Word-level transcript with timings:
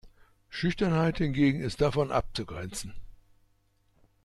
Schüchternheit 0.49 1.19
hingegen 1.19 1.59
ist 1.61 1.79
davon 1.79 2.11
abzugrenzen. 2.11 2.95